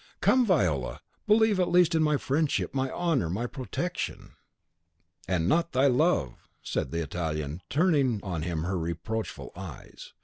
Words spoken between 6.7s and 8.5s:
the Italian, turning on